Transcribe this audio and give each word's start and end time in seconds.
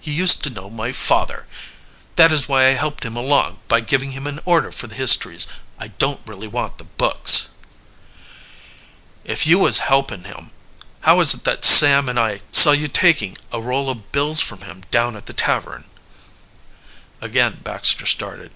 He 0.00 0.12
used 0.12 0.42
to 0.44 0.50
know 0.50 0.68
my 0.68 0.92
father. 0.92 1.46
That 2.16 2.30
is 2.30 2.46
why 2.46 2.66
I 2.66 2.74
helped 2.74 3.06
him 3.06 3.16
along 3.16 3.60
by 3.68 3.80
giving 3.80 4.12
him 4.12 4.26
an 4.26 4.38
order 4.44 4.70
for 4.70 4.86
the 4.86 4.94
histories. 4.94 5.46
I 5.78 5.88
don't 5.88 6.20
really 6.26 6.46
want 6.46 6.76
the 6.76 6.84
books." 6.84 7.52
"If 9.24 9.46
you 9.46 9.58
was 9.58 9.78
helping 9.78 10.24
him, 10.24 10.50
how 11.00 11.20
is 11.20 11.32
it 11.32 11.44
that 11.44 11.64
Sam 11.64 12.06
and 12.06 12.20
I 12.20 12.42
saw 12.52 12.72
you 12.72 12.88
taking 12.88 13.38
a 13.50 13.62
roll 13.62 13.88
of 13.88 14.12
bills 14.12 14.42
from 14.42 14.60
him 14.60 14.82
down 14.90 15.16
at 15.16 15.24
the 15.24 15.32
tavern?" 15.32 15.88
Again 17.22 17.60
Baxter 17.64 18.04
started. 18.04 18.52